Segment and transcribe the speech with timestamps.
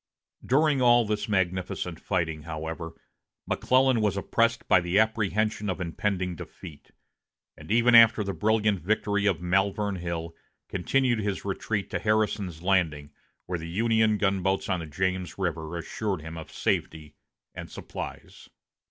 [0.43, 2.93] During all this magnificent fighting, however,
[3.45, 6.89] McClellan was oppressed by the apprehension of impending defeat;
[7.55, 10.35] and even after the brilliant victory of Malvern Hill,
[10.69, 13.11] continued his retreat to Harrison's Landing,
[13.45, 17.13] where the Union gunboats on the James River assured him of safety
[17.53, 18.49] and supplies.